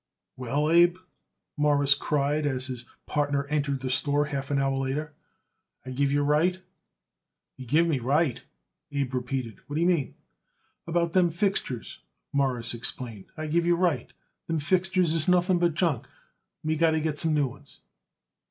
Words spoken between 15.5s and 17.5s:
but junk, and we got to get some new